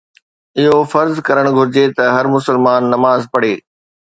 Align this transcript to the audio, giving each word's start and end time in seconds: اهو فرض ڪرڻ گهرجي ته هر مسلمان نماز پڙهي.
اهو 0.61 0.77
فرض 0.93 1.13
ڪرڻ 1.27 1.45
گهرجي 1.55 1.85
ته 1.97 2.03
هر 2.15 2.25
مسلمان 2.35 2.81
نماز 2.93 3.21
پڙهي. 3.33 3.55